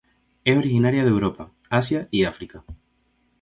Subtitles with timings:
[0.45, 2.63] Es originaria de Europa, Asia y África.